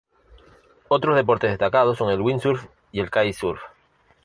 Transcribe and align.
Otros 0.87 1.15
deportes 1.15 1.51
destacados 1.51 1.99
son 1.99 2.09
el 2.09 2.21
windsurf 2.21 2.65
y 2.91 3.01
el 3.01 3.11
kitesurf. 3.11 3.61